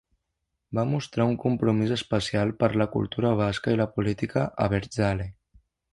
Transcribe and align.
Va 0.77 0.85
mostrar 0.93 1.27
un 1.31 1.35
compromís 1.43 1.93
especial 1.97 2.53
per 2.63 2.69
la 2.83 2.87
cultura 2.97 3.35
basca 3.43 3.77
i 3.77 3.79
la 3.83 3.91
política 3.99 4.47
abertzale. 4.67 5.29